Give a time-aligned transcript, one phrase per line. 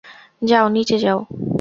[0.41, 1.19] যাও, নীচে যাও।